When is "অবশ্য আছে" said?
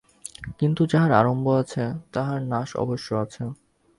2.75-3.43